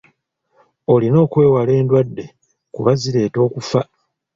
[0.93, 2.25] Olina okwewala endwadde
[2.73, 3.81] kuba zireeta okufa.